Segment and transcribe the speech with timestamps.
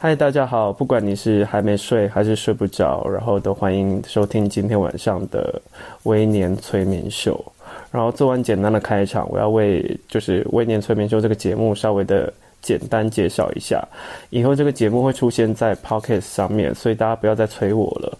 [0.00, 0.72] 嗨，大家好！
[0.72, 5.60] 不管你是还没睡还是睡不着，然后都欢迎收听今天晚上的
[6.04, 7.44] 微年催眠秀。
[7.90, 13.84] 然后做完简单的开场，我要为就是微年催眠秀这个节目稍微的简单介绍一下。
[14.30, 18.16] 以后这个节目会出现在 Podcast 上面，所以大家不要再催我了。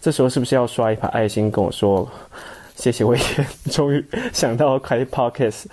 [0.00, 2.08] 这时候是不是要刷一排爱心跟我说
[2.76, 3.04] 谢谢？
[3.04, 3.22] 我也
[3.70, 5.64] 终于想到开 Podcast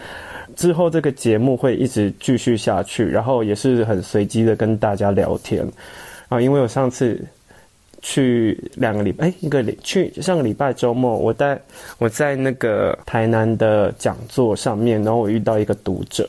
[0.58, 5.66] 之后，这个节目会一直继续下去，然后也是很随机的跟大家聊天
[6.28, 6.42] 啊。
[6.42, 7.24] 因为我上次
[8.02, 11.62] 去两个礼拜，哎，一个礼去上个礼拜周末，我在
[12.00, 16.28] 我在那个台南的讲座上面，然后我遇到一个读者，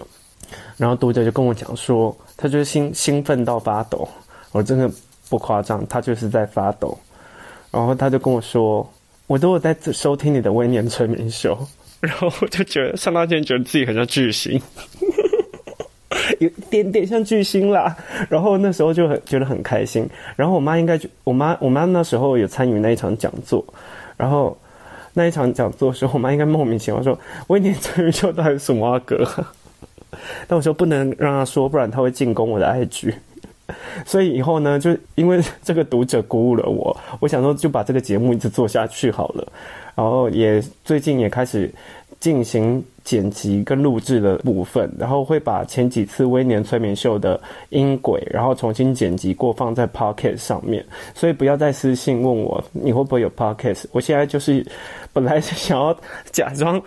[0.77, 4.06] 然后读者就跟我讲说，他就是兴兴奋到发抖，
[4.52, 4.91] 我真的
[5.30, 6.97] 不夸张，他就是在发抖。
[7.70, 8.89] 然后他就跟我说
[9.27, 11.58] ：“我都有在收听你的微年催眠秀。”
[12.00, 14.60] 然后我就觉得，上那天觉得自己很像巨星，
[16.38, 17.96] 有一点点像巨星啦。
[18.28, 20.08] 然后那时候就很觉得很开心。
[20.36, 23.64] 然后我妈应该就我妈我妈那时候有参与那一场讲座。
[24.16, 24.56] 然后
[25.14, 27.18] 那一场讲座的时候，我妈应该莫名其妙说
[27.48, 29.27] ：“微年催眠秀到底是什么歌？”
[30.46, 33.12] 但我说不能让她说，不然她会进攻我的 IG。
[34.06, 39.47] 所以以后呢，就因为这个读者鼓舞了我，我想说就把这个节目一直做下去好了。
[39.94, 41.69] 然后也最近也开始
[42.20, 50.84] 进行剪辑跟录制的部分，然后会把前几次微年催眠秀的音轨，然后重新剪辑过放在 Podcast 上面。
[51.14, 53.86] 所以不要再私信问我你会不会有 Podcast。
[53.91, 54.64] 我现在就是
[55.12, 55.92] 本来是想要
[56.30, 56.80] 假装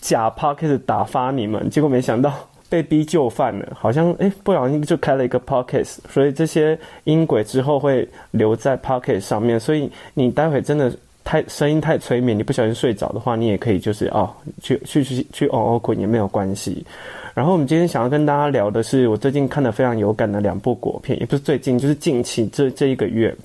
[0.00, 2.32] 假 Podcast 打发你们，结果没想到。
[2.72, 10.90] 被逼就范了，好像哎，不小心就开了一个 pocket，所以这些音轨之后会留在 pocket 上面，所以你待会真的
[11.22, 14.30] 太声音太催眠，你不小心睡着的话，你也可以就是哦，
[14.62, 16.82] 去去去去哦哦滚也没有关系。
[17.34, 23.36] 然后我们今天想要跟大家聊的是我最近看的非常有感的两部国片，也不是最近，就是近期这这一个月。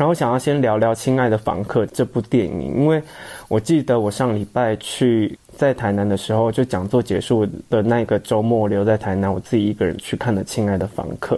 [0.00, 3.02] 然后想要先聊聊《亲爱的房客》这部电影，因为
[3.48, 5.38] 我记得我上礼拜去。
[5.58, 11.36] 在台南的时候，就讲座结束的那个周末，留在台南，我自己一个人去看了《亲爱的房客》。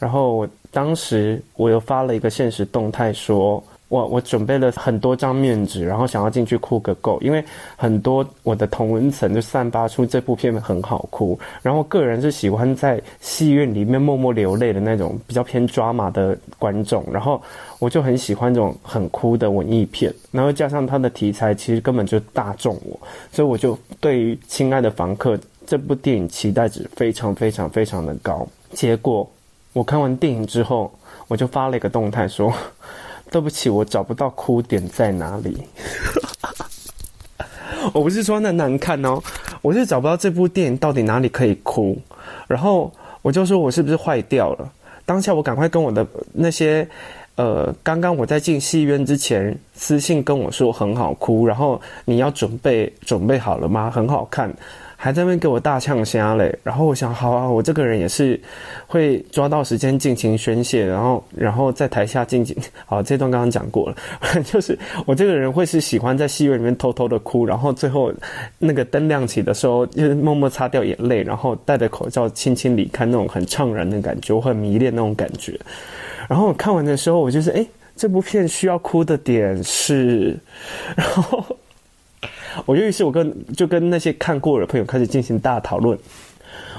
[0.00, 3.62] 然后我当时我又发了一个现实动态说。
[3.90, 7.44] 我我准备了很多张面纸，然后想要进去哭个够，因为
[7.76, 17.42] 很多我的同文层就散发出这部片很好哭，然后个人是喜欢在戏院里面默默流泪的那种比较偏抓马的观众，然后
[17.80, 22.96] 我就很喜欢这种很哭的文艺片，然后加上它的题材其实根本就大众我，
[23.32, 25.36] 所以我就对于《亲爱的房客》
[25.66, 28.46] 这部电影期待值非常非常非常的高。
[28.72, 29.28] 结果
[29.72, 30.92] 我看完电影之后，
[31.26, 32.54] 我就发了一个动态说。
[33.30, 35.56] 对不起，我找不到哭点在哪里。
[37.94, 39.22] 我不是说那难看哦，
[39.62, 41.96] 我是找不到这部电影到底哪里可以哭。
[42.46, 42.92] 然后
[43.22, 44.72] 我就说我是不是坏掉了？
[45.06, 46.86] 当下我赶快跟我的那些
[47.36, 53.90] 呃，刚刚我在进戏院之前私信跟我说很好哭，然后你要准备准备好了吗？
[53.90, 54.52] 很好看。
[55.02, 58.38] 还在那边给我大呛声嘞，然后我想，好啊，我这个人也是
[58.86, 63.96] 会抓到时间尽情宣泄，然后，然后在台下尽情，好，这段刚刚讲过了，
[64.44, 68.12] 就是我这个人会是喜欢在戏院里面偷偷的哭，然后最后
[68.58, 75.58] 那个灯亮起的时候，就是默默擦掉眼泪，然后戴着口罩轻轻离开那种很怅然的感觉，我很迷恋那种感觉。
[76.28, 77.66] 然后我看完的时候，我就是，诶，
[77.96, 80.38] 这部片需要哭的点是，
[80.94, 81.42] 然后。
[82.66, 85.98] 我于是，我跟就跟那些看过的朋友开始进行大讨论。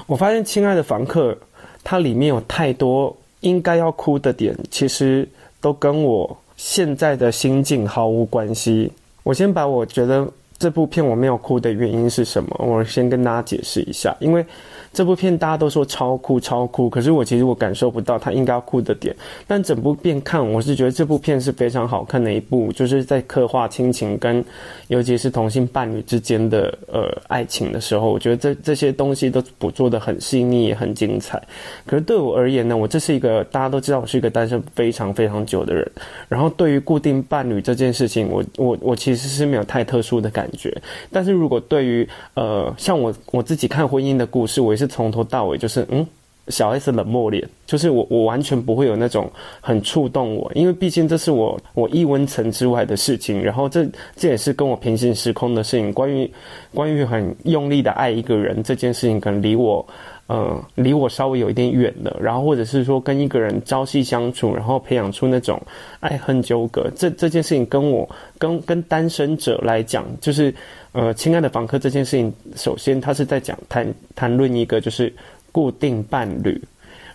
[0.06, 1.36] 我发现，亲爱的房客，
[1.82, 5.28] 它里面有太多应该要哭的点，其实
[5.60, 8.90] 都跟我现在的心境毫无关系。
[9.22, 10.26] 我先把我觉得
[10.58, 14.44] 这部片我没有哭的原因是什么，我先跟大家解释一下，因为。
[14.92, 19.16] 这部片大家都说超酷超酷，可是我其实我感受不到他应该要哭的点。
[19.46, 24.44] 但整部片看，我是觉得这部片是非常好看的一部，就是在刻画亲情跟
[24.88, 31.42] 尤其是同性伴侣之间的呃爱情的时候，我觉得这这些东西都捕捉的很细腻也很精彩。
[31.86, 35.90] 可是对我而言呢，我这是一个大家都知道我是一个单身非常非常久的人，
[36.28, 40.70] 然后对于固定伴侣这件事情，我我我其实是没有太特殊的感觉。
[41.10, 44.76] 但是如果对于呃像我我自己看婚姻的故事，我。
[44.82, 46.04] 是从头到尾就是嗯，
[46.48, 49.30] 小 S 冷漠脸，就是我我完全不会有那种
[49.60, 53.86] 很触动我，因为毕竟这是我我一温层之外的事情，然后这
[54.16, 55.92] 这也是跟我平行时空的事情。
[55.92, 56.28] 关于
[56.74, 59.86] 关于很用力的爱一个人这件事情，可能离我
[60.32, 62.16] 呃离我稍微有一点远了。
[62.20, 65.60] 然后或者是说跟一个人朝夕相处，然后培养出那种
[66.00, 68.08] 爱恨纠葛，这这件事情跟我
[68.38, 70.54] 跟跟单身者来讲，就是
[70.92, 75.12] 呃亲爱的房客这件事情，首先他是在讲谈谈论一个就是。
[75.54, 76.58] 固定伴侣，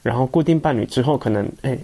[0.04, 1.76] 然后固定伴侣之后，可能诶，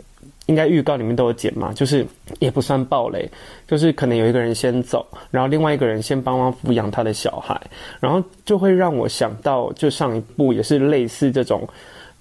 [0.47, 2.05] 应该预告里面都有剪嘛，就是
[2.39, 3.29] 也不算暴雷，
[3.67, 7.59] 就是可能有一个人先走，然后另外一个人先帮忙抚养他的小孩，
[7.99, 11.67] 然后就会让我想到，就上一部也是类似这种，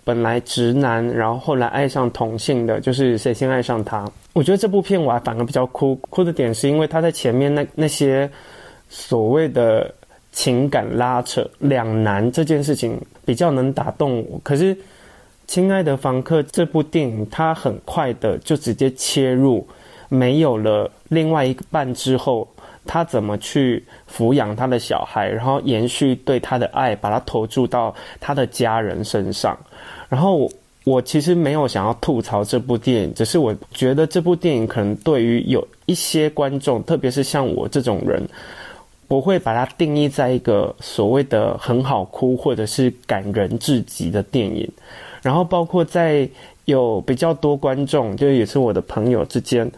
[0.04, 4.04] 本来直男，然后后来爱上同性的，就是谁先爱上他？
[4.32, 8.30] 我觉得这部片我还反而比较哭，哭的点是因为他在前面那那些
[8.88, 9.92] 所谓的。
[10.34, 14.74] 情感拉扯两难这件事情比较能打动我，可是
[15.52, 19.68] 《亲爱的房客》这部电影，它很快的就直接切入，
[20.08, 22.48] 没有了另外一半之后，
[22.86, 29.54] 他怎么去抚养他的小孩，然后延续对他的爱，把他投注到他的家人身上。
[30.08, 30.50] 然后
[30.84, 38.26] 我，其实没有想要吐槽这部电影，只是我觉得这部电影可能对于有一些观众，特别是像我这种人。
[39.06, 44.66] 我会把它定义在一个所谓的很好哭或者是感人至极的电影，
[45.22, 46.28] 然后包括在
[46.64, 49.70] 有比较多观众，就也是我的朋友之间，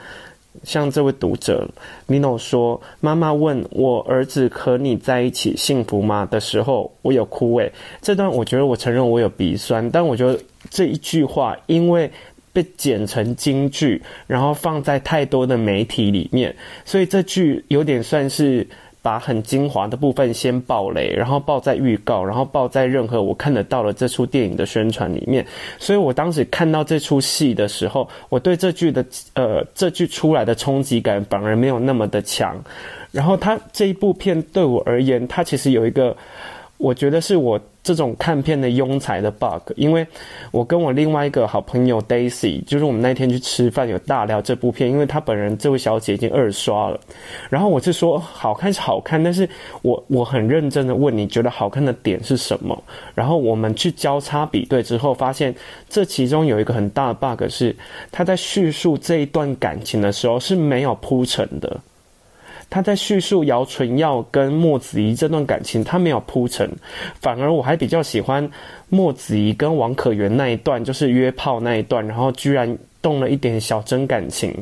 [0.65, 1.69] 像这位读者
[2.09, 7.71] Lino 说：“妈妈问我儿子和你在一起幸福吗？”的时候，我有哭诶。
[8.01, 10.39] 这段我觉得我承认我有鼻酸，但我觉得
[10.71, 12.11] 这一句话因为
[12.53, 18.67] 被剪成金句，然后放在太多的媒体里面，所以这句有点算是。
[19.05, 25.47] 把很精华的部分先爆雷，然后爆在预告，然后爆在任何我看得到的这出电影的宣传里面。
[25.79, 29.05] 所以我当时看到这出戏的时候，我对这句的
[29.35, 32.59] 呃这句出来的冲击感反而没有那么的强。
[33.13, 36.17] 然后他这一部片对我而言，它其实有一个，
[36.79, 37.61] 我觉得是我。
[37.85, 40.05] 这种看片的庸才的 bug，因为
[40.51, 46.99] 我跟我另外一个好朋友 Daisy，就是我们那天去吃饭有大聊这部片，因为她本人这位小姐已经二刷了，
[47.51, 49.47] 然后我就说好看是好看，但是
[49.83, 52.83] 我我很认真的问你觉得好看的点是什么？
[53.15, 55.55] 然后我们去交叉比对之后，发现
[55.87, 57.77] 这其中有一个很大的 bug 是，
[58.11, 61.79] 他在叙述这一段感情的时候是没有铺陈的。
[62.75, 66.69] 他在叙述姚纯耀跟莫子怡这段感情，他没有铺陈，
[67.21, 68.51] 反而我还比较喜欢
[68.89, 74.53] 莫子怡跟王可元那一段，就是约炮那一段，然后居然动了一点小真感情，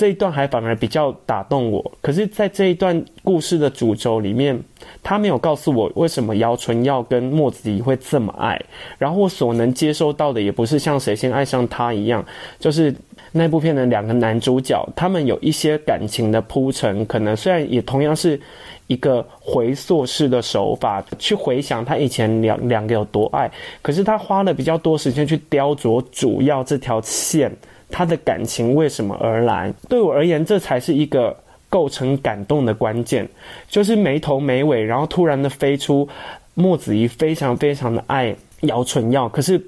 [0.00, 1.92] 这一段还反而比较打动我。
[2.00, 4.58] 可是，在这一段故事的主轴里面，
[5.02, 8.58] 他没有告诉我为什么姚春耀跟莫子怡会这么爱，
[8.96, 12.24] 然后我所能接收到的也不是像谁先爱上他一样，
[12.58, 12.94] 就是。
[13.32, 18.40] 那部片的两个男主角，他们有一些感情的铺陈，可能虽然也同样是
[18.88, 23.48] 一个回溯式的手法，去回想他以前两两个有多爱，
[23.82, 27.54] 可是他花了比较多时间去雕琢主要这条线，
[27.90, 29.72] 他的感情为什么而来？
[29.88, 31.36] 对我而言，这才是一个
[31.68, 33.28] 构成感动的关键，
[33.68, 36.08] 就是没头没尾，然后突然的飞出
[36.54, 39.60] 莫子怡非常非常的爱姚纯耀，可是。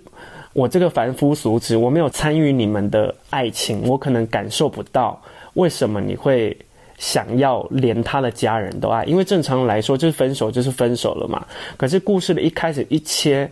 [0.54, 5.18] 我这个凡夫俗子，我没有参与你们的爱情，我可能感受不到
[5.54, 6.54] 为什么你会
[6.98, 11.42] 想要连他的家人都爱，因为正常来说就是分手就是分手了嘛。
[11.78, 13.50] 可是故事的一开始一切。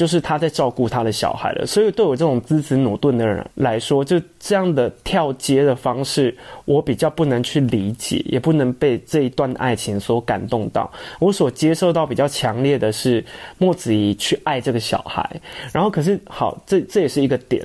[0.00, 10.90] 就是他在照顾他的小孩了，所以对我这种支持努顿的人来说，就这样的跳接的方式，我比较不能去理解，也不能被这一段爱情所感动到。
[11.18, 13.22] 我所接受到比较强烈的是
[13.58, 15.38] 莫子怡去爱这个小孩，
[15.70, 17.62] 然后可是好，这这也是一个点。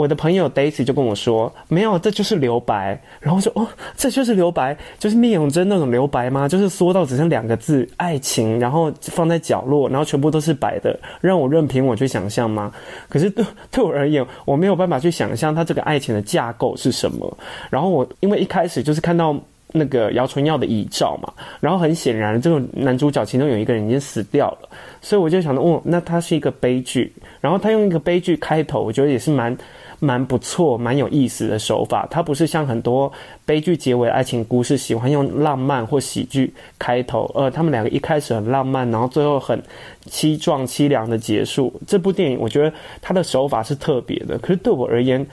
[0.00, 6.48] 我的朋友 Daisy 就跟我说：“没有，这就是留白。”然后说：“哦，这就是留白，就是聂永真那种留白吗？
[6.48, 12.72] 就是缩到只剩两个字‘爱情’，然后放在角落，然后全部都是白的，让我任凭我去想象吗？
[13.10, 17.36] 可是对 对我而言，我没有办法去想象他这个爱情的架构是什么。
[17.68, 19.36] 然后我因为一开始就是看到
[19.72, 21.30] 那个姚春耀的遗照嘛，
[21.60, 24.68] 然后很显然这个男主角其中有一个人已经死掉了，
[25.02, 27.12] 所以我就想到，哦，那他是一个悲剧。
[27.40, 29.54] 然后他用一个悲剧开头，我觉得也是蛮。”
[30.00, 32.08] 蛮不错，蛮有意思的手法。
[32.10, 33.12] 它不是像很多
[33.44, 39.62] 悲剧结尾爱情故事喜欢用浪漫或喜剧开头，呃，他们两个一开始很浪漫，然后最后很
[40.06, 41.72] 凄壮凄凉的结束。
[41.86, 45.24] 这部电影我觉得它的手法是特别的，可是对我而言，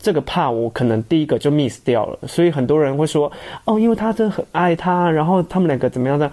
[0.00, 2.18] 这个怕我可能第一个就 miss 掉了。
[2.26, 3.30] 所以很多人会说，
[3.64, 6.30] 哦，因为他真的很爱他，然后他们两个怎么样的，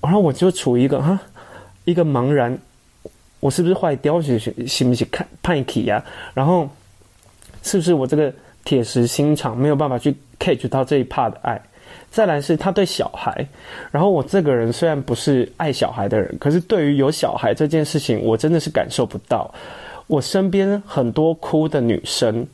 [0.00, 1.18] 然后我就处于一个哈
[1.84, 2.56] 一个茫然。
[3.40, 4.20] 我是不是坏掉？
[4.20, 6.04] 是是不是看叛逆呀？
[6.34, 6.68] 然后
[7.68, 8.32] 是不是我这个
[8.64, 11.60] 铁石心肠没有办法去 catch 到这一 part 的爱？
[12.10, 13.46] 再来是他对小孩，
[13.90, 19.52] 然后我这个人虽然不是爱小孩的人，可是对于有小孩这件事情，我真的是感受不到。
[20.06, 22.46] 我身边很多哭的女生，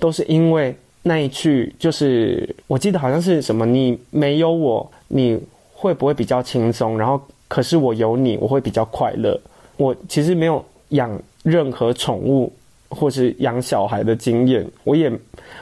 [0.00, 5.38] 都是因为那一句，就是我记得好像是什么，你没有我，你
[5.74, 6.98] 会不会比较轻松？
[6.98, 9.38] 然后可是我有你，我会比较快乐。
[9.76, 11.10] 我其实没有养
[11.42, 12.50] 任何宠物
[12.88, 15.12] 或是养小孩的经验，我也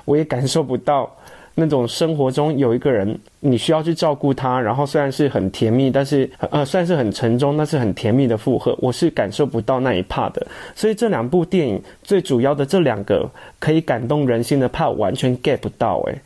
[0.04, 1.10] 我也感受不到。
[1.54, 10.46] 那种生活中有一个人，你需要去照顾他，然后虽然是很甜蜜，但是呃，算是很沉重，但是很甜蜜的负荷，我是感受不到那一怕的。
[10.74, 16.18] 所以这两部电影最主要的这两个可以感动人心的怕完全 get 不到诶。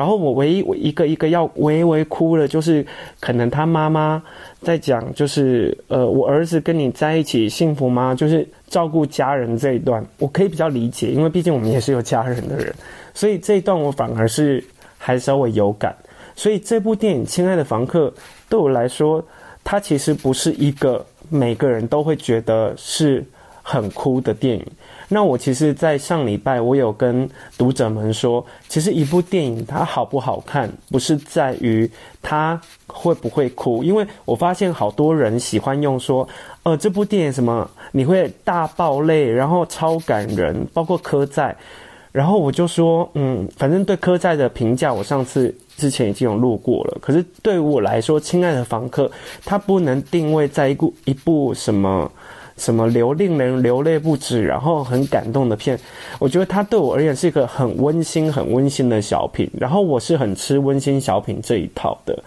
[0.00, 2.82] 然后我唯一我一个一个要微微哭了，就是
[3.20, 4.22] 可能他妈妈
[4.62, 8.14] 在讲，就是呃，我儿子跟你在一起幸福吗？
[8.14, 12.74] 就是照顾家人这一段，我可以比较理解，因为毕竟我们也是有家人的人。
[13.12, 14.64] 所以这一段我反而是
[14.96, 15.94] 还稍微有感，
[16.34, 18.08] 所以这部电影《亲爱的房客》
[18.48, 19.22] 对我来说，
[19.62, 23.22] 它其实不是一个每个人都会觉得是
[23.62, 24.66] 很哭的电影。
[25.08, 31.90] 那我其实，在上礼拜我有跟读者们说，其实一部电影它好不好看，不是在于
[32.22, 36.28] 它会不会哭，因为我发现好多人喜欢用说，
[36.62, 41.56] 呃，这部电影什么你会大爆泪，然后超感人，包括柯在。
[42.12, 46.98] 然后我就说，嗯，反正对柯在的评价，我上次之前已经有录过了。
[47.00, 49.06] 可是对于我来说，《亲爱的房客》
[49.44, 52.10] 它不能定位在一部一部什么
[52.60, 55.76] 什么流令人流泪不止，然后很感动的片。
[56.20, 59.50] 我觉得它对我而言是一个很温馨、很温馨的小品。
[59.58, 62.22] 然后我是很吃温馨小品这一套的。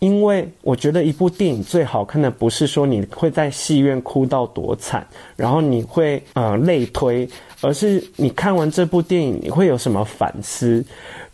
[0.00, 7.28] 因为我觉得一部电影最好看的不是说你会在戏院哭到多惨，然后你会呃类推，
[7.60, 10.84] 而是你看完这部电影你会有什么反思。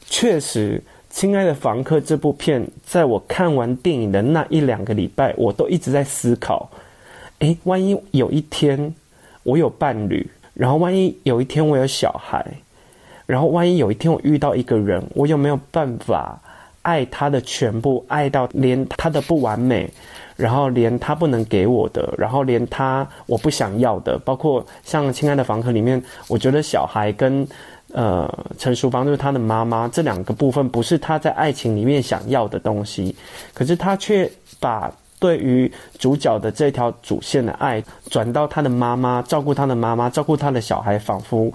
[0.06, 0.82] 确实，
[1.14, 6.70] 《亲爱的房客》这部片，在我看完电影的那一两个礼拜，我都一直在思考：
[7.44, 8.94] 诶，万一有一天
[9.42, 12.42] 我有伴侣，然后万一有一天我有小孩，
[13.26, 16.40] 然后万一有一天我遇到一个人，我有没有办法？
[16.80, 19.90] 爱他的全部，爱到连他的不完美，
[20.36, 27.48] 然后连他不能给我的，然后连他我不想要的，包括像《亲爱的房客》里面，我觉得小孩跟
[27.94, 33.16] 呃陈淑芳就是他的妈妈这两个部分，不是他在爱情里面想要的东西，
[33.54, 34.92] 可是他却把
[35.24, 41.50] 对于主角的这条主线的爱转到他的妈妈，照顾他的妈妈，照顾他的小孩，仿佛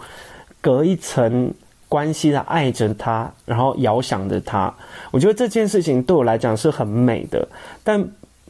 [0.59, 1.53] 隔一层。
[1.87, 4.71] 关系的爱着他，然后遥想着他，
[5.09, 7.47] 我觉得这件事情对我来讲是很美的。
[7.83, 7.99] 但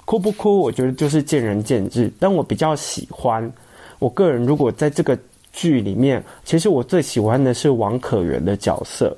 [0.03, 2.11] 哭不哭，我觉得就是见仁见智。
[2.19, 3.49] 但我比较喜欢，
[3.97, 5.17] 我个人如果在这个
[5.53, 9.15] 剧里面，其实我最喜欢的是王可媛的角色。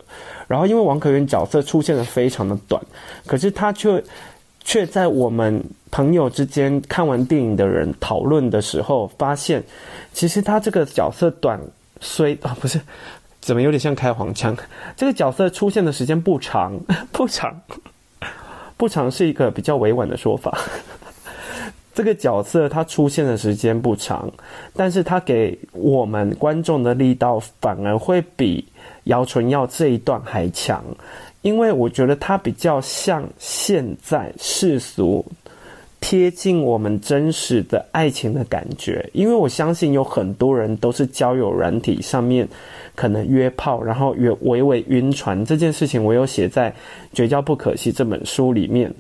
[0.48, 2.80] 然后因为王可媛角色出现的非常的短，
[3.26, 4.04] 可是他却
[4.64, 9.64] 却在我们朋友之间看完电影的人讨论的时候，发现
[10.14, 11.60] 其实他这个角色短
[12.00, 12.80] 虽啊不是。
[13.42, 14.56] 怎么有点像开黄腔？
[14.96, 16.80] 这个角色出现的时间不长，
[17.12, 17.60] 不长，
[18.78, 20.56] 不长是一个比较委婉的说法。
[21.92, 24.32] 这个角色他出现的时间不长，
[24.76, 28.64] 但是他给我们观众的力道反而会比
[29.06, 30.86] 姚纯耀这一段还强，
[31.42, 35.26] 因为我觉得他比较像现在世俗。
[36.04, 42.46] 贴近我们真实的爱情的感觉，因为我相信有很多人都是交友软体上面
[42.96, 46.72] 可能约炮，然后约微微晕船这件事情，我有写在
[47.14, 48.92] 《绝交不可惜》这本书里面。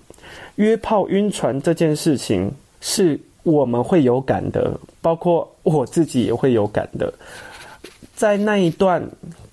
[0.57, 7.11] 约炮晕船这件事情是我们会有感的，包括我自己也会有感的。
[8.15, 9.03] 在那一段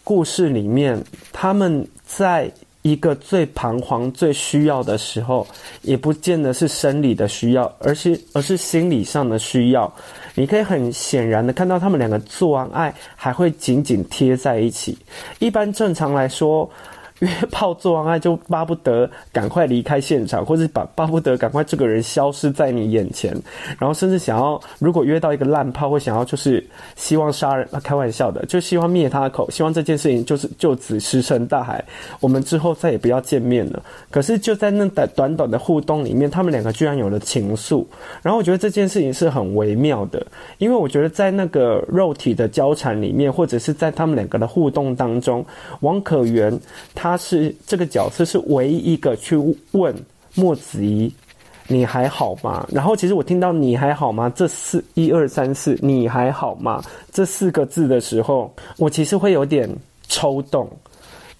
[0.05, 1.03] 故事里面，
[1.33, 2.53] 他们在。
[2.83, 5.47] 一个最彷徨、最需要的时候，
[5.83, 9.93] 也不见得是生理的需要，而是而是心理上的需要。
[10.35, 14.97] 你可以很显然的看到，他们两个做完爱还会紧紧贴在一起。
[15.39, 16.71] 一般正常来说。
[17.21, 23.33] 约炮做完爱就巴不得赶快离开现场， 或是把巴不得赶快这个人消失在你眼前，
[23.79, 31.85] 然后甚至想要，如果约到一个烂炮，会想要就是希望杀人，开玩笑的，就希望灭他的口，希望这件事情就是就此石沉大海，
[32.21, 33.83] 我们之后再也不要见面了。
[34.11, 37.85] 可是就在那短短短的互动里面，他们两个居然有了情愫，
[38.23, 40.25] 然后我觉得这件事情是很微妙的，
[40.59, 45.45] 因为我觉得在那个肉体的交缠里面，或者是在他们两个的互动当中，
[45.81, 46.57] 王可元
[46.95, 47.08] 他。
[47.09, 49.37] 他是这个角色是唯一一个去
[49.73, 49.95] 问
[50.35, 51.11] 莫子怡
[51.67, 52.67] 你还好吗？
[52.73, 54.31] 然后其实我听到你还好吗？
[54.35, 56.83] 这四一二三四，你还好吗？
[57.13, 59.69] 这四个字的时候，我其实会有点
[60.07, 60.69] 抽动，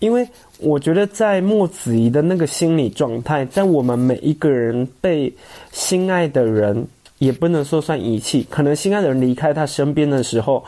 [0.01, 5.33] 因为我觉得在莫子怡的那个心理状态，在我们每一个人被
[5.73, 6.87] 心爱的人，
[7.19, 10.63] 也不能说算遗弃，可能心爱的人离开他身边的时候，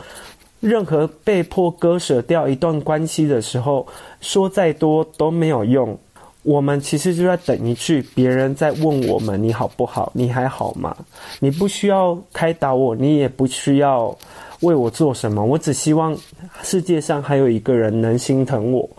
[0.61, 3.85] 任何被迫割舍掉一段关系的时候，
[4.21, 5.97] 说再多都没有用。
[6.43, 10.95] 我们其实就在等一句，别人在问我们你好不好，你还好吗？
[11.39, 14.17] 你不需要开导我，你也不需要
[14.61, 16.17] 为我做什么，我只希望
[16.63, 18.89] 世界上还有一个人能心疼我。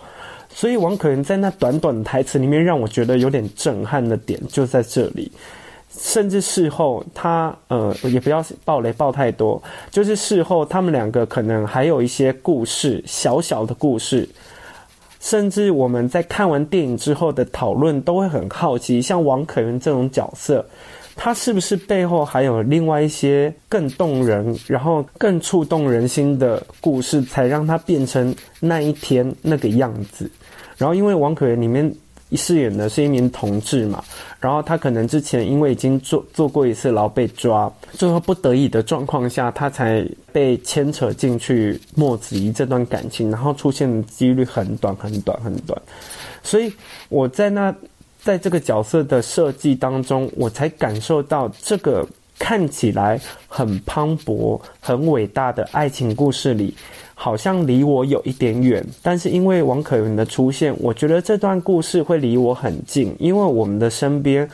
[0.54, 5.32] 所以王可元在那短短的台词里面，让我觉得有点震撼的点就在这里。
[5.94, 14.28] 甚至事后他呃也不要爆雷爆太多，就是事后他们两个可能还有一些故事，小小的故事。
[15.20, 20.66] 甚至我们在看完电影之后的讨论，都会很好奇，像王可元这种角色，
[21.14, 30.28] 他是不是背后还有另外一些更动人，然后更触动人心的故事，才让他变成那一天那个样子？
[30.76, 31.94] 然后，因为王可元里面。
[32.36, 34.02] 饰演的是一名同志嘛，
[34.40, 45.80] 然后他可能之前因为已经坐坐过一次牢被抓，最后不得已的状况下，他才被牵扯进去莫子怡这段感情，然后出现的几率很短很短很短，
[46.42, 46.72] 所以
[47.08, 47.74] 我在那
[48.22, 52.06] 在这个角色的设计当中，我才感受到这个
[52.38, 56.74] 看起来很磅礴、很伟大的爱情故事里。
[57.22, 64.50] 好像离我有一点远，但是因为王可云的出现，我觉得这段故事会离我很近，因为我们的身边，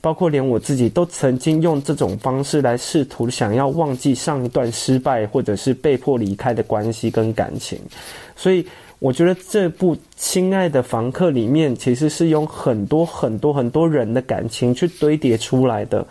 [0.00, 7.78] 包括连我自己，都曾经用这种方式来试图想要忘记上一段失败或者是被迫离开的关系跟感情，
[8.34, 8.66] 所以。
[8.98, 16.06] 我觉得这部《亲爱的房客》里面其实是用很多很多很多人的感情去堆叠出来的，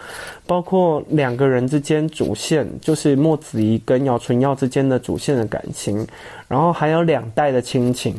[0.46, 6.06] 包括两个人之间主线，就是莫子怡跟姚纯耀之间的主线的感情，
[6.48, 8.16] 然后还有两代的亲情，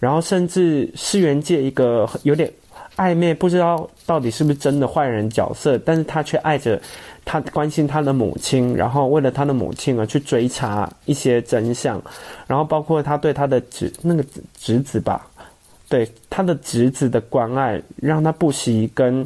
[0.00, 2.50] 然后甚至世元界一个有点
[2.98, 6.78] 暧昧，不知道到底是不是真的坏人角色，但是他却爱着。
[7.30, 12.00] 他关心他的母亲，然后为了他的母亲而去追查一些真相，
[12.46, 14.24] 然后包括他对他的侄那个
[14.56, 15.26] 侄子吧，
[15.90, 19.22] 对他的侄子的关爱，让他不惜跟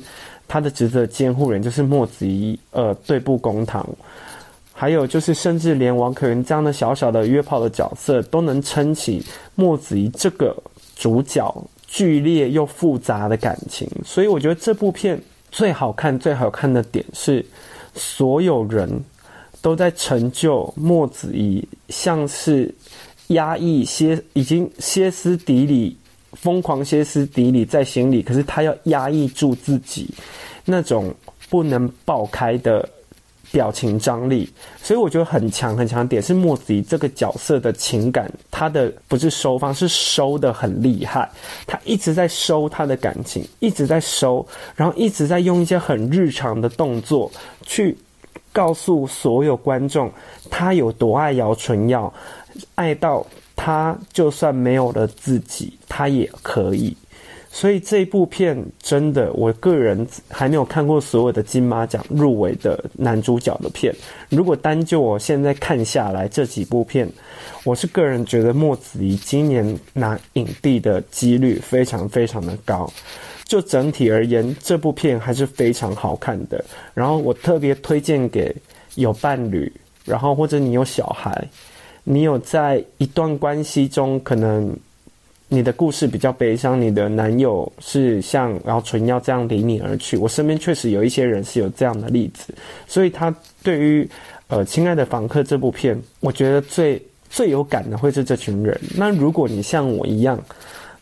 [0.49, 3.89] 他的侄子监护人就是莫子怡呃对簿公堂，
[4.73, 10.53] 还有就是甚至连王可云这样的小小的约炮的角色都能撑起莫子怡这个
[10.97, 17.45] 主角剧烈又复杂的感情，所以我觉得这部片最好看最好看的点是。
[17.95, 18.89] 所有人
[19.61, 22.75] 都在成就莫子怡，像是
[23.27, 25.95] 压抑歇，已经歇斯底里，
[26.33, 30.09] 疯狂歇斯底里在心里，可是他要压抑住自己
[30.65, 31.15] 那种
[31.51, 32.89] 不能爆开的
[33.53, 34.51] 表情张力，
[34.83, 41.31] 所以我觉得很强很强点是莫子仪这个角色的情感，他的不是收放，是收的很厉害，
[41.67, 47.31] 他一直在收他的感情，一直在收，然后一直在用一些很日常的动作
[47.67, 47.97] 去
[48.53, 50.11] 告诉所有观众
[50.51, 52.13] 他有多爱姚纯耀，
[52.75, 56.97] 爱到他就算没有了自己，他也可以。
[57.55, 63.95] 所以这部片真的，我个人还没有看过所有的金马奖入围的男主角的片。
[64.31, 67.07] 如果单就我现在看下来这几部片，
[67.63, 72.91] 我是个人觉得莫子仪今年拿影帝的几率非常非常的高。
[73.45, 76.65] 就整体而言，这部片还是非常好看的。
[76.95, 78.51] 然后我特别推荐给
[78.95, 79.71] 有伴侣，
[80.07, 81.47] 然后或者你有小孩，
[82.03, 84.75] 你有在一段关系中可能。
[85.53, 90.17] 你的故事比较悲伤，你的男友是像然后纯耀这样离你而去。
[90.17, 92.55] 我身边确实有一些人是有这样的例子，
[92.87, 94.09] 所以他对于
[94.49, 98.81] 呃《亲爱的房客》这部片，我觉得最最有感的会是这群人。
[98.97, 100.43] 那如果你像我一样，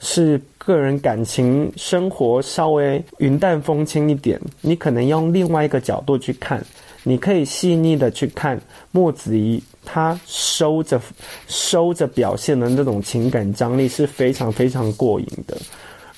[0.01, 6.61] 是个人感情生活稍微云淡风轻一点，你可能用另外一个角度去看，
[7.03, 8.61] 你可以细腻的去看
[8.93, 9.63] 莫子怡。
[9.83, 11.01] 他收着
[11.49, 15.57] 收着表现的那种情感张力是非常非常过瘾的。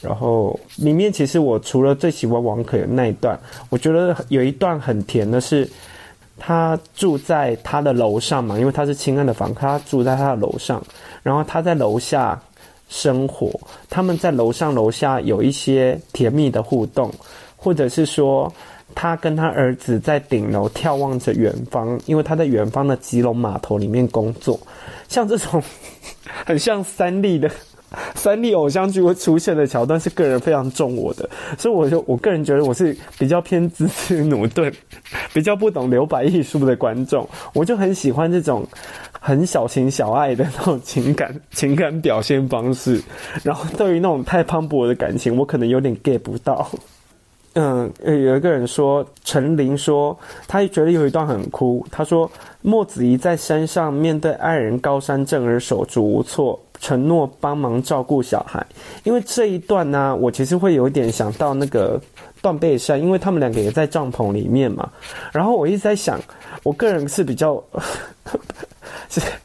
[0.00, 3.38] 然后里面其实我除了最喜欢王可的那一段，
[3.70, 5.66] 我觉得有一段很甜的是，
[6.36, 10.84] 他住在他的楼上嘛，因为他是亲爱的房客，他住在他的楼上，
[11.22, 12.38] 然后他在楼下
[12.88, 13.48] 生活，
[13.88, 17.10] 他们在楼上楼下有一些甜蜜的互动，
[17.56, 18.52] 或者是说。
[18.94, 24.58] 他跟他儿子在顶楼眺望着远方，因为他在远方的吉隆码头里面工作。
[25.08, 25.62] 像这种
[26.46, 27.50] 很像三立的
[28.14, 31.28] 三立偶像剧会出现的桥段是个人非常中我的，
[31.58, 34.72] 所以我就我个人觉得我是比较偏支持努顿，
[35.34, 38.66] 比较不懂留白艺术的观众，我就很喜欢这种
[39.20, 42.98] 很小情小爱的那种情感 情感表现方式，
[43.42, 46.70] 然后对于那种太磅礴的感情，我可能有点 get 不到。
[47.54, 51.86] 嗯，有一个人说，陈琳说，他觉得有一段很哭。
[51.90, 52.30] 他说，
[52.62, 58.64] 莫子仪在山上面对爱人高山症而手足无措，承诺帮忙照顾小孩。
[59.04, 62.00] 因为这一段呢、我其实会有一点想到那个
[62.40, 64.88] 断背山，因为他们两个也在帐篷里面嘛。
[65.30, 66.18] 然后我一直在想，
[66.62, 67.62] 我个人是比较
[69.10, 69.20] 是。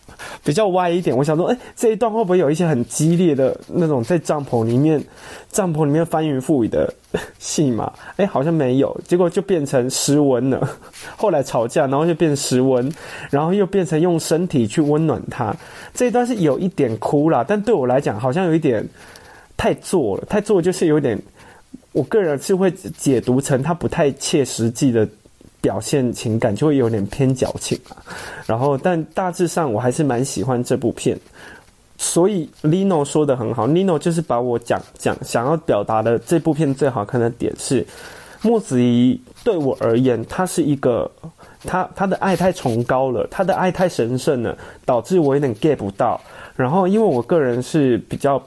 [0.48, 5.04] 比较歪一点，我想说，哎、这一段会不会有一些很激烈的那种在帐篷里面，
[5.52, 6.90] 帐篷里面翻云覆雨的
[7.38, 7.92] 戏码？
[8.16, 10.66] 哎、好像没有，结果就变成湿温了。
[11.18, 12.90] 后来吵架，然后就变湿温，
[13.30, 15.54] 然后又变成用身体去温暖他。
[15.94, 18.88] 这一段是有一点哭啦，但对我来讲，好像有一点
[19.58, 21.22] 太做了，太做就是有点，
[21.92, 25.06] 我个人是会解读成他不太切实际的。
[25.62, 27.98] 表现情感就会有点偏矫情啊，
[28.46, 31.18] 然后但大致上我还是蛮喜欢这部片，
[31.98, 37.86] 所以 Lino 说的很好，Lino 就是把我讲讲想要表达的这部片最好看的点是，
[38.42, 41.10] 莫子怡对我而言，他是一个
[41.64, 46.22] 他他的爱太崇高了，他的爱太神圣了，导致我有点 get 不到，
[46.56, 48.42] 然后因为我个人是比较。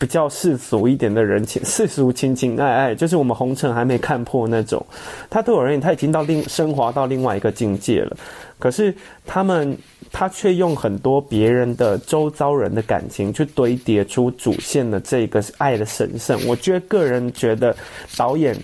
[0.00, 4.84] 比较世俗一点的人情世俗情情爱爱，就是我们红尘还没看破那种。
[5.28, 8.16] 他对我而言，他已经到另升华到另外一个境界了。
[8.58, 8.94] 可是
[9.26, 9.76] 他们，
[10.10, 16.40] 他却用很多别人的周遭人的感情去堆叠出主线的这个爱的神圣。
[16.48, 17.76] 我觉得个人觉得
[18.16, 18.56] 导演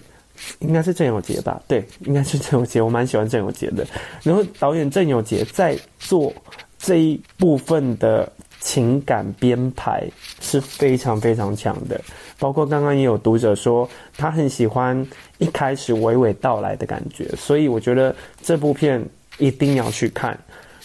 [0.61, 1.61] 应该是郑有杰吧？
[1.69, 2.81] 对，应该是郑有杰。
[2.81, 3.87] 我蛮喜欢郑有杰的。
[4.23, 6.33] 然后导演郑有杰在做
[6.79, 8.27] 这一部分的。
[8.67, 10.03] 情感编排
[10.41, 12.01] 是非常非常强的，
[12.37, 15.07] 包括刚刚也有读者说他很喜欢
[15.39, 19.01] 一开始娓娓道来的感觉，所以我觉得这部片
[19.39, 20.37] 一定要去看，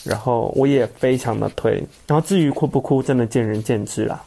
[0.03, 4.23] 然后我也非常的推，然后至于哭不哭，真的见仁见智啦。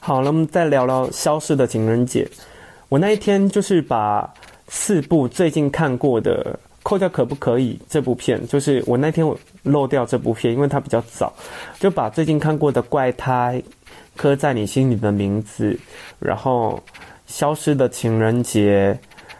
[0.00, 2.24] 好了，我们再聊聊《消失的情人节》，
[2.88, 4.32] 我那一天就是把
[4.68, 6.58] 四部最近看过的。
[6.86, 7.76] 扣掉可不可以？
[7.88, 11.32] 这部片就是我那天我漏掉这部片，因为它比较早，
[11.80, 13.60] 就把最近看过的《怪胎》、
[14.14, 15.72] 《刻在你心里的名字》，
[16.20, 16.80] 然后
[17.26, 18.96] 《消失的情人节》，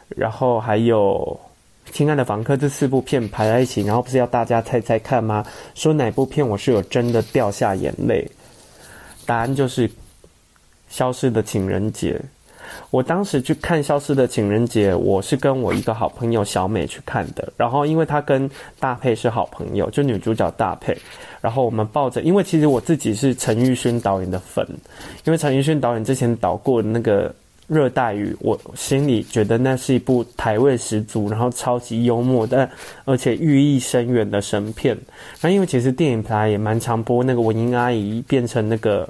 [0.08, 1.38] 然后还有
[1.92, 5.46] 《亲爱的房客》这四部片排在一起，然后不是要大家猜猜看吗？
[5.76, 8.28] 说哪部片我是有真的掉下眼泪？
[9.24, 9.88] 答案就是
[10.88, 12.14] 《消失的情人节》。
[12.90, 17.52] 我当时去看《消失的情人节》，我是跟我一个好朋友小美去看的。
[17.56, 18.48] 然后，因为她跟
[18.78, 20.96] 大佩是好朋友，就女主角大佩。
[21.40, 24.66] 然后我们抱着，因为其实我自己是陈玉勋导演的粉，
[25.24, 27.28] 因为陈玉勋导演之前导过那个
[27.68, 32.68] 《热带雨》，我心里觉得那是一部台味十足，然后超级幽默，但
[33.04, 34.96] 而且寓意深远的神片。
[35.40, 39.08] 那因为其实电影台也蛮常播那个文英阿姨变成那个。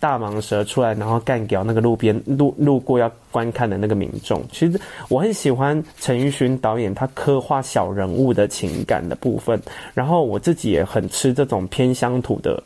[0.00, 4.42] 大蟒蛇出来，然后干掉那个路边路路过要观看的那个民众。
[4.50, 9.60] 其实我很喜欢陈玉勋导演他刻画小人物的情感的部分，
[9.94, 12.60] 然后我自己也很吃这种偏乡土的，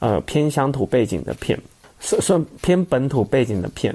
[0.00, 1.56] 呃，偏乡土背景的片，
[2.00, 3.94] 算算偏本土背景的片。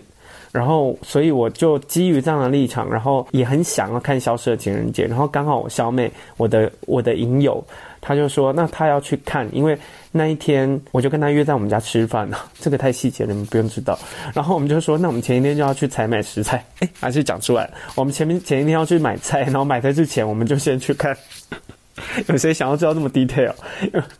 [0.51, 5.05] 然后，所以我就基于这样的立场，然后也很想要看《消失的情人节》。
[5.09, 7.63] 然后刚好我小妹，我的我的影友，
[7.99, 9.75] 他就说，那他要去看，因为
[10.15, 12.49] 那一天我就跟他约在我们家吃饭了。
[12.61, 13.99] 这个太细节了，你们不用知道。
[14.33, 16.63] 然后我们就说，那我们前一天就要去采买食材。
[16.79, 21.17] 哎，还是讲出来，我们前面前一天要去买菜，然后买菜之前，我们就先去看。
[22.27, 23.53] 有谁想要知道这么 detail？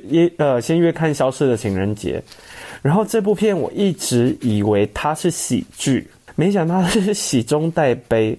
[0.10, 2.22] 约呃，先约看《消失的情人节》，
[2.82, 6.08] 然后这部片我一直以为它是喜剧。
[6.36, 8.38] 没想到是喜中带悲，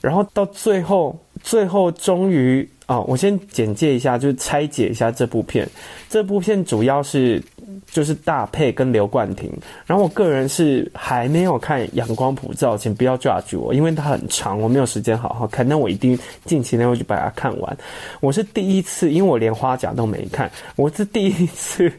[0.00, 3.04] 然后到最后，最后终于、哦！
[3.08, 5.68] 我先简介一下，就是拆解一下这部片。
[6.08, 7.42] 这部片主要是
[7.90, 9.50] 就是大配跟刘冠廷，
[9.86, 15.66] 然后我个人是还没有看《阳光普照》，请不要 judge 我，因为它很长，我没有时间好好看。
[15.66, 17.76] 那我一定近期内会去把它看完。
[18.20, 21.90] 我是第一次，因为我连花甲都没看，我是第一次。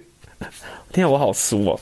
[0.96, 1.78] 天，我好酥哦！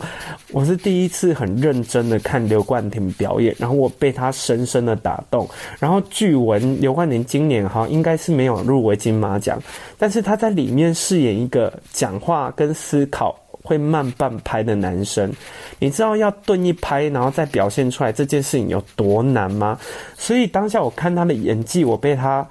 [0.50, 5.48] 我是第一次很认真的看刘冠廷表演，然后我被他深深的打动。
[5.80, 9.62] 然后据闻刘冠廷今年哈应该是没有入围金马奖，
[10.00, 15.32] 但是他在里面饰演一个讲话跟思考会慢半拍的男生。
[15.78, 19.78] 你知道要顿一拍，然后再表现出来这件事情有多难吗？
[20.18, 22.44] 所以当下我看他的演技，我被他。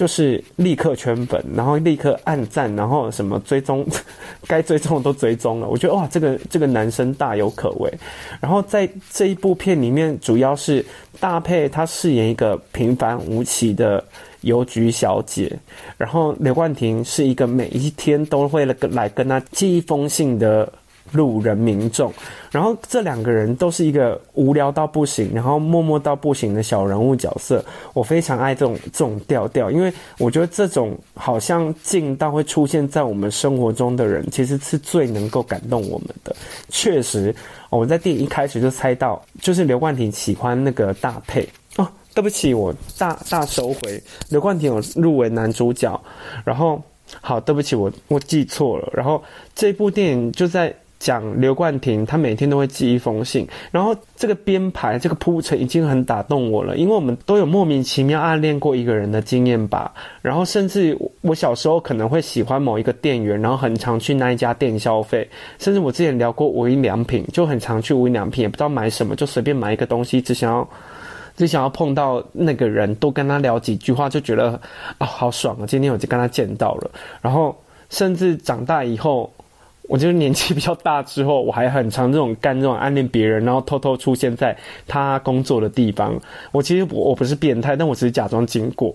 [0.00, 3.86] 就是立刻圈粉，然后立刻按赞，然后什么追踪，
[4.48, 5.68] 该追踪的都追踪了。
[5.68, 7.92] 我觉得哇，这个这个男生大有可为。
[8.40, 10.82] 然后在这一部片里面，主要是
[11.20, 14.02] 大霈他饰演一个平凡无奇的
[14.40, 15.54] 邮局小姐，
[15.98, 20.72] 然后刘冠廷是一个每一天都会来来跟他寄一封信的。
[21.12, 22.12] 路人民众，
[22.50, 27.64] 然后这两个人都是一个无聊到不行，然后默默到不行的小人物角色。
[27.92, 36.34] 我非常爱这种这种调调，因为我觉得这种好像近到会出现在我们生活中的人，其实是最能够感动我们的。
[36.68, 37.34] 确实，
[37.70, 41.88] 我在电影一开始就猜到，就是刘冠廷喜欢那个大配哦。
[42.14, 46.00] 对不起，我大大收回，刘冠廷有入围男主角。
[46.44, 46.80] 然后，
[47.20, 48.88] 好，对不起，我我记错了。
[48.92, 49.20] 然后
[49.56, 50.72] 这部电影就在。
[51.00, 59.90] 讲刘冠廷，他每天都会寄一封信，然后这个编排、这个铺陈已经很打动我了，因为我们都有莫名其妙暗恋过一个人的经验吧。
[60.20, 65.26] 然后甚至我小时候可能会喜欢某一个店员，然后很常去那一家店消费。
[65.58, 70.68] 甚至我之前聊过无印良品，就很常去无印良品，也不知道买什么，就随便买一个东西，只想要
[71.34, 74.60] 只想要碰到那个人，多跟他聊几句话，就觉得
[74.98, 75.64] 啊、好爽啊！
[75.66, 76.90] 今天我就跟他见到了。
[77.22, 77.56] 然后
[77.88, 79.32] 甚至长大以后。
[79.90, 86.16] 我就是年纪比较大之后，我还很常这种干这种暗恋别人，然后偷偷出现在他工作的地方。
[86.52, 88.94] 我其实我我不是变态，但我只是假装经过。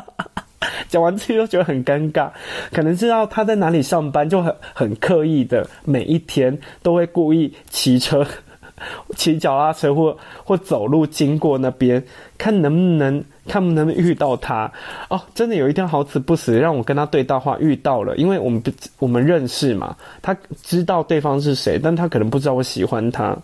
[0.90, 2.28] 讲完这些都觉得很尴尬，
[2.70, 8.26] 可能知道他在哪里上班，就很很刻意的每一天都会故意骑车。
[9.16, 10.14] 骑脚踏车或
[10.44, 12.04] 或走路经过那边，
[12.36, 14.70] 看能不能看能不能遇到他
[15.08, 15.20] 哦。
[15.34, 23.36] 真的有一天好死不死让我跟他对到话遇到了，因为我们不我们认识嘛，他知道对方是谁，但他可能不知道我喜欢他。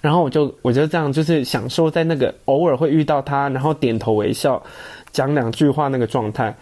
[0.00, 4.62] 然后我就我就这样就是享受在那个偶尔会遇到他，然后点头微笑
[5.10, 6.54] 讲两句话那个状态。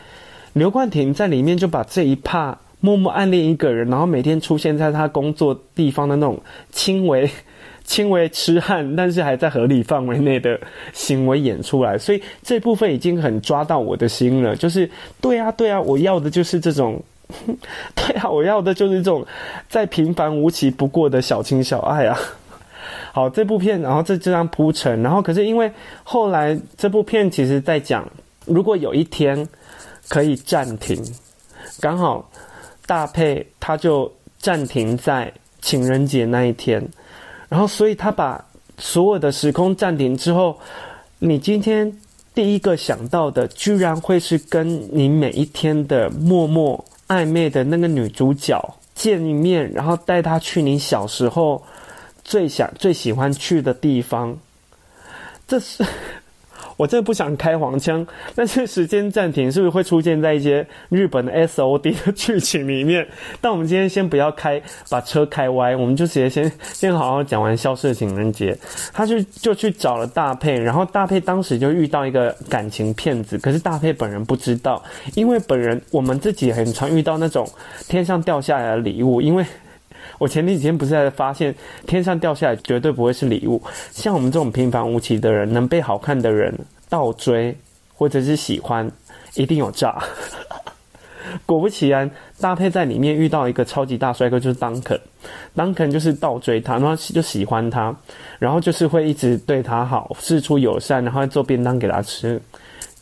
[0.53, 7.29] 刘冠廷在里面就把这一趴默默暗恋一个人，然后每天出现在他工作地方的那种轻微。
[7.85, 10.59] 轻微痴汉，但是还在合理范围内的
[10.93, 14.57] 行为演出来，所以这部分已经很抓到我的心了。
[14.57, 14.89] 就是
[15.21, 17.03] 对啊，对啊，我要的就是这种，
[17.95, 19.27] 对啊，我要的就是这种
[19.69, 22.19] 再平凡无奇不过的小情小爱啊。
[23.13, 25.71] 好，这部片，然后这这样铺陈，然后可是因为
[26.03, 28.09] 后来这部片其实在讲，
[28.47, 29.47] 如果有一天
[30.09, 31.03] 可以暂停，
[31.81, 32.31] 刚好
[32.87, 36.83] 大霈他就暂停在情人节那一天。
[37.53, 38.43] 然后，所以他把
[38.79, 40.59] 所有的时空暂停之后，
[41.19, 41.93] 你今天
[42.33, 48.59] 第一个想到的，居然会是跟你每一天的默默暧昧的那个女主角
[48.95, 51.63] 见一面，然后带她去你小时候
[52.25, 54.35] 最想、最喜欢去的地方，
[55.47, 55.85] 这是。
[56.77, 63.07] 我真的不想开黄腔，但是时间暂停是不是会出现在一些日本的 S O D 的剧情里面？
[63.41, 68.55] 但我们今天先不要开，把车开歪，我们就直接先先好好讲完《消失的情人节》。
[68.93, 74.83] 他就就去找了大佩，然后大佩当时就遇到一个感情骗子，可是大佩本人不知道，
[75.15, 77.49] 因为本人我们自己很常遇到那种
[77.89, 79.45] 天上掉下来的礼物，因为。
[80.19, 81.55] 我前几天不是在发现，
[81.87, 83.63] 天上掉下来绝对不会是礼物。
[83.91, 86.55] 像我们这种平凡无奇的人，能被好看的人
[86.89, 87.57] 倒追
[87.95, 88.91] 或者是喜欢，
[89.35, 90.03] 一定有诈。
[91.47, 92.11] 果不其然，
[92.41, 94.99] 搭配在里面遇到一个超级大帅哥，就是 Duncan。
[95.57, 97.95] Duncan 就是倒追他，然后就喜欢他，
[98.39, 102.41] 然后就是会一直对他好，事出友善，然后做便当给他吃。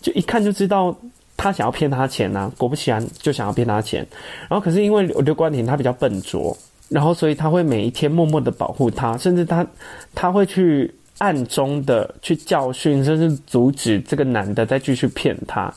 [0.00, 0.94] 就一看就知道
[1.36, 2.52] 他想要骗他钱呐、啊。
[2.56, 4.06] 果不其然，就想要骗他钱。
[4.48, 6.56] 然后可是因为刘冠廷他比较笨拙。
[6.90, 9.64] 然后，所以他会每一天默默的保护他，甚至他
[10.12, 15.72] 他会去暗中的去教训，甚至阻止这个男的再继续骗他。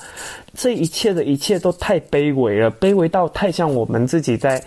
[0.56, 4.60] 这一切的一切都太卑微了，卑微到太像我们自己在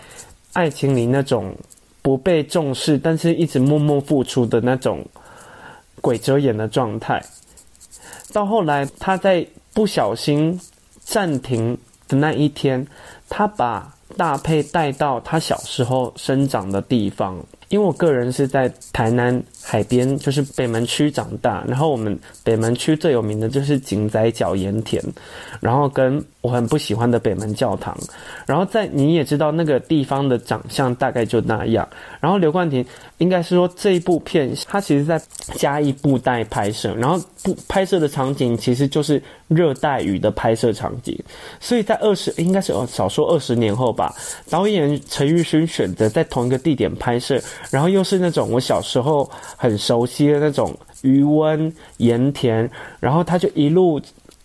[0.52, 1.52] 爱情里那种
[2.00, 5.04] 不被重视，但是一直默默付出的那种
[6.00, 7.20] 鬼遮眼的状态。
[8.32, 10.60] 到后来，他在不小心
[11.00, 12.86] 暂停的那一天，
[13.28, 13.95] 他把。
[14.16, 25.02] 搭配带到他小时候生长的地方，因为我个人是在台南海边，就是北门区长大，然后我们北门区最有名的就是井仔角盐田，
[25.60, 27.96] 然后跟我很不喜欢的北门教堂，
[28.46, 31.88] 然后在你也知道那个地方的长相大概就那样，
[32.20, 32.84] 然后刘冠廷
[33.18, 35.20] 应该是说这一部片他其实在
[35.56, 41.18] 嘉义布袋拍摄，然后布拍摄的场景其实就是热带雨的拍摄场景，
[41.58, 44.14] 所以在二十应该是哦少说二十年后吧，
[44.48, 47.40] 导演陈玉勋选择在同一个地点拍摄，
[47.70, 52.68] 然后又是那种我小时候很熟悉的那种余温盐田，
[53.00, 54.00] 然后他就一路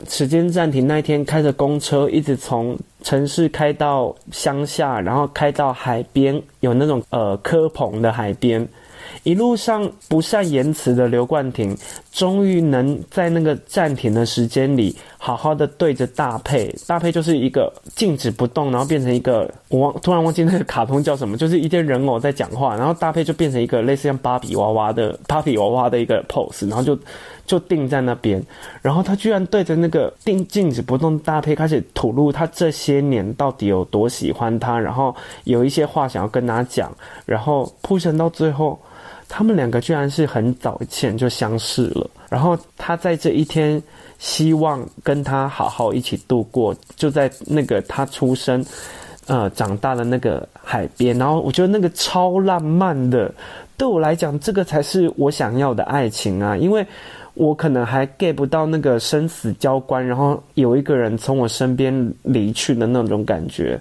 [0.08, 8.68] 时间暂停那一天，开着公车一直从城市开到乡下，然后开到海边，有那种呃科棚的海边。
[9.24, 11.78] 一路上不善言辞的刘冠廷，
[12.12, 16.74] 终于能在那个暂停的时间里，好好的对着大佩。
[16.88, 26.98] 大佩就是一个静止不动，然后变成一个我忘突然忘记那个卡通叫什么，就是一件人偶在讲话，然后大佩就变成一个类似像芭比娃娃的芭比娃娃的一个 pose，然后就
[27.46, 28.44] 就定在那边。
[28.82, 36.92] 然后他居然对着那个定静止不动的大佩开始吐露他这些年到底有多喜欢他，然后有一些话想要跟他讲，
[37.28, 38.80] 然后铺陈到最后。
[39.34, 43.82] 他们两个居然是很早前就相识了，然后他在这一天
[44.20, 48.64] 希望跟他好好一起度过，就在那个他出生、
[49.28, 53.34] 呃长大的那个海边，然后我觉得那个超浪漫的，
[53.78, 56.86] 对我来讲，这个才是我想要的爱情啊，因为。
[57.34, 63.80] 我可能还 get 不到那个生死交关，然后有一个人从我身边离去的那种感觉，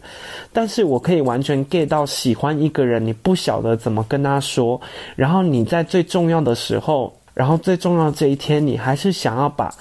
[0.53, 4.81] 但是我可以完全 get 到喜欢一个人，你不晓得怎么跟他说，
[5.17, 9.75] 然后你在最重要的时候，然后最重要的这一天，你还是想要把，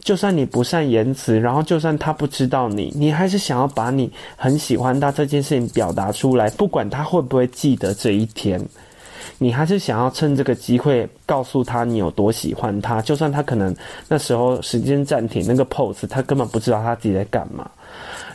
[0.00, 8.60] 就算你不善言辞，然后就算他不知道你，你还是想要把你很喜欢他这件事情表达出来，不管他会不会记得这一天。
[9.38, 13.74] 你还是想要趁这个机会告诉他你有多喜欢他，就算他可能
[14.08, 17.70] 那时候时间暂停那个 pose，他根本不知道他自己在干嘛。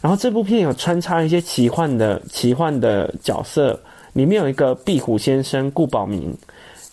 [0.01, 3.79] 然后这部片有穿插一些奇幻的奇幻的角色，
[4.13, 6.35] 里面有一个壁虎先生顾宝明，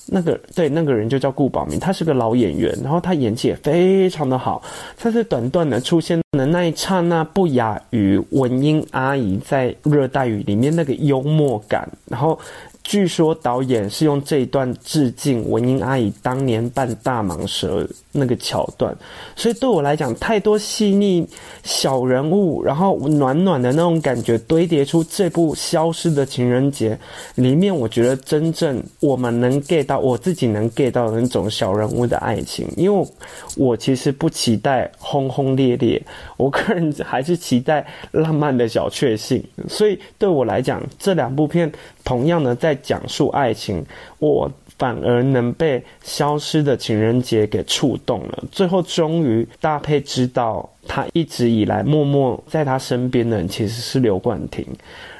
[0.06, 4.62] 那个对那个人就叫顾宝明，他是个老演员，然后他演技也非常的好，
[4.96, 12.38] 他是短短的出现的那一刹那不亚于文英阿姨在热带雨里面那个幽默感，然后。
[12.84, 18.94] 据说导演是用这一段致敬文英阿姨当年扮大蟒蛇那个桥段，
[19.34, 21.26] 所以对我来讲，太多细腻
[21.64, 26.94] 小人物，然后暖暖的那种感觉堆叠出这部《消失的情人节》
[27.42, 33.08] 里面，我觉得真正我们能 get 到，我自己能 get 到的那种小人物的爱情，因为
[33.56, 36.00] 我，其实不期待轰轰烈烈，
[36.36, 41.72] 我个人还是期待浪漫的小确幸，所以对我来讲，这两部片。
[42.04, 43.84] 同样的，讲述爱情，
[44.18, 48.44] 我反而能被消失的情人节给触动了。
[48.50, 54.66] 最后，终于大配知道，他一直以来默默在他身边的人其实是刘冠廷，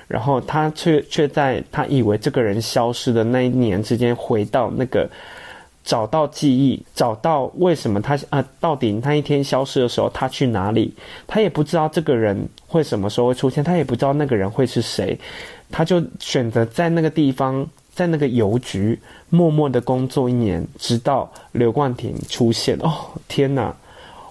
[0.09, 5.09] 然后他却却在他以为这个人消失的那一年之间，回到那个
[5.85, 10.93] 找到记忆，找到为什么他啊，到底那一天消失的时候他去哪里？
[11.27, 15.19] 他也不知道这个人会什么时候会出现，他也不知道那个人会是谁。
[15.71, 22.79] 他就选择在那个地方，在那个邮局默默的工作一年，直到刘冠廷出现。
[22.81, 22.93] 哦，
[23.29, 23.75] 天哪！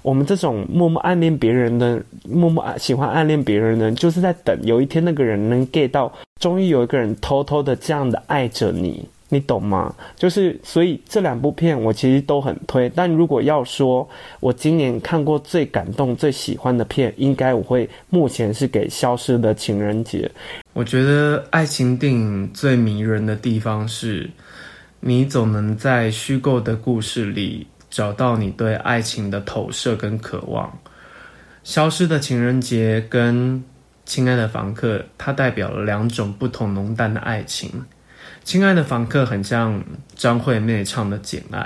[0.02, 6.12] 我们这种默默暗恋别人的、默默喜欢暗恋别人的人，就是在等有一天那个人能 get 到，
[6.42, 9.06] 终于有一个人偷偷的这样的爱着你。
[9.34, 9.92] 你懂吗？
[10.16, 14.08] 就是所以这两部片我其实都很推，但如果要说
[14.40, 20.30] 我今年看过最感动、最喜欢的片，应该我会目前是给《消失的情人节》。
[20.74, 24.30] 我觉得爱情电影最迷人的地方是，
[25.00, 30.68] 你总能在虚构的故事里找到你对爱情的投射跟渴望。
[31.64, 33.58] 《消失的情人节》跟
[34.06, 37.70] 《亲爱的房客》，它代表了两种不同浓淡的爱情。
[38.44, 39.84] 亲爱的房客很像
[40.16, 41.60] 张惠妹唱的《简爱》，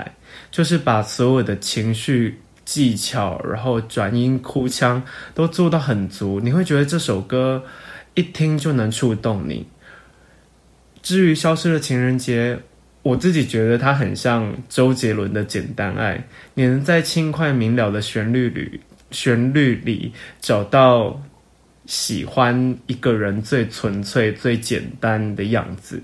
[0.50, 5.02] 就是把所有的情绪技巧，然后转音、哭腔
[5.34, 7.62] 都做到很足，你会觉得这首歌
[8.14, 9.66] 一听就能触动你。
[11.02, 12.58] 至于消失的情人节，
[13.02, 16.16] 我自己觉得它很像周杰伦的《简单爱》，
[16.54, 21.20] 你能在轻快明了的旋律里，旋律里找到
[21.86, 26.00] 喜欢一个人最纯粹、最简单的样子。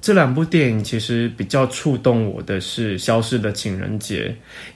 [0.00, 4.24] 这两部电影其实比较触动我的是《消失的情人节》，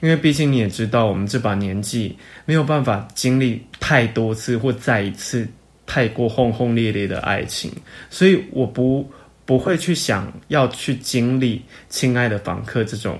[0.01, 5.45] 因为毕竟你也知道，我们这把年纪没有办法经历太多次或再一次
[5.85, 7.69] 太过轰轰烈烈的爱情，
[8.09, 9.07] 所以我不
[9.45, 11.57] 不会去想要去经历
[11.89, 13.19] 《亲爱的房客》这种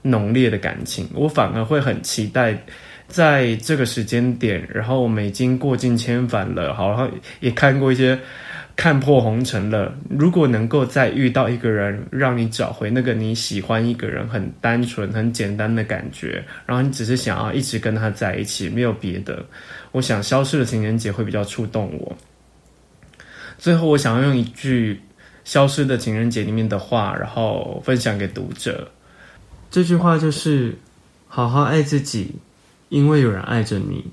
[0.00, 2.58] 浓烈的感情，我反而会很期待
[3.08, 7.06] 在这个时间点，然后我们已经过尽千帆了，好，然后
[7.40, 8.18] 也看过一些。
[8.82, 9.96] 看破红尘了。
[10.10, 19.46] 如果能够再遇到一个人，让你找回那个你喜欢一个人很单纯、很简单的感觉，然后你只是想要一直跟他在一起，没有别的，
[19.92, 22.16] 我想《消失的情人节》会比较触动我。
[23.56, 24.94] 最后，我想要用一句
[25.44, 28.90] 《消失的情人节》里面的话，然后分享给读者。
[29.70, 30.76] 这句话就是：
[31.28, 32.34] 好好爱自己，
[32.88, 34.10] 因为有人爱着你。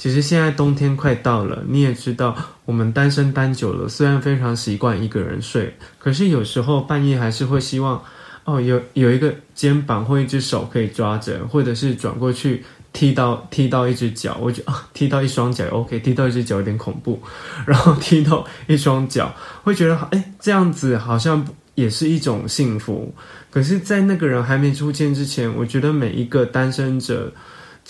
[0.00, 2.34] 其实现在冬天快到了，你也知道，
[2.64, 8.02] 我们单身单久了，虽然非常习惯一个人睡，可是有时候半夜还是会希望，
[8.46, 17.22] 哦，有有一个肩膀或一只手可以抓着，或者是转过去踢到踢到一只脚，我觉得啊，踢到一双脚 OK，踢到一只脚有点恐怖，
[17.66, 19.30] 然后踢到一双脚，
[19.62, 23.14] 会觉得哎，这样子好像也是一种幸福。
[23.50, 27.30] 可是，在那个人还没出现之前，我觉得每一个单身者。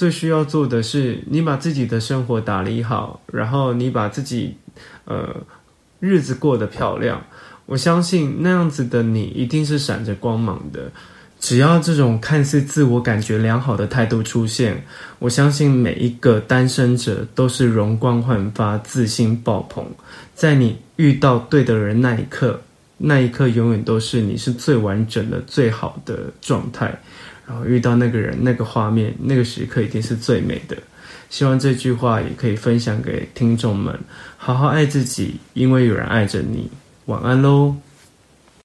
[0.01, 4.57] 最需要做的是，你把自己的生活打理好，然后你把自己，
[5.05, 5.29] 呃，
[5.99, 7.23] 日子过得漂亮。
[7.67, 10.91] 我相信那样子的你一定是闪着光芒的。
[11.39, 14.83] 只要这种看似自我感觉良好的态度出现，
[15.19, 19.85] 我相信每一个单身者都是容光焕发、自信爆棚。
[20.35, 22.59] 在你遇到对的人那一刻，
[22.97, 26.99] 那一刻永远都是你是最完整的、最好的状态。
[27.51, 30.77] 然后遇到那个人，那个画面，那个时刻一定是最美的。
[31.29, 33.99] 希望这句话也可以分享给听众们。
[34.37, 36.71] 好好爱自己，因为有人爱着你。
[37.07, 37.75] 晚安喽。